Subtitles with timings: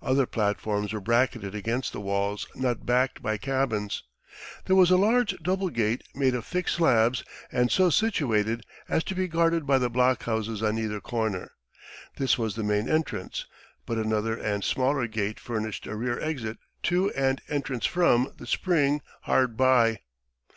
[0.00, 4.04] Other platforms were bracketed against the walls not backed by cabins.
[4.66, 9.16] There was a large double gate made of thick slabs and so situated as to
[9.16, 11.50] be guarded by the blockhouses on either corner;
[12.16, 13.46] this was the main entrance,
[13.86, 19.00] but another and smaller gate furnished a rear exit to and entrance from the spring
[19.22, 19.98] hard by.